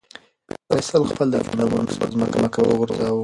[0.67, 3.19] فیصل خپل د کتابونو بکس په ځمکه وغورځاوه.